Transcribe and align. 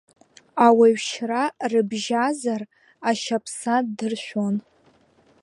Ауаҩшьра 0.65 1.43
рыбжьазар, 1.71 2.61
ашьаԥса 3.09 3.75
ддыршәон. 3.85 4.55